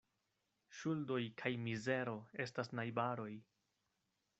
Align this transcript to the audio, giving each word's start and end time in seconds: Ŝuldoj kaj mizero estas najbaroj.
Ŝuldoj 0.77 1.19
kaj 1.43 1.53
mizero 1.67 2.17
estas 2.47 2.77
najbaroj. 2.81 3.33